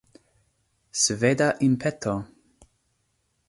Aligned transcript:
Sveda 1.01 1.51
impeto! 1.67 2.15